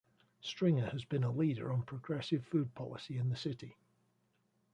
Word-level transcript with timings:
Stringer 0.41 0.89
has 0.89 1.05
been 1.05 1.23
a 1.23 1.29
leader 1.29 1.71
on 1.71 1.83
progressive 1.83 2.43
food 2.43 2.73
policy 2.73 3.19
in 3.19 3.29
the 3.29 3.35
city. 3.35 3.75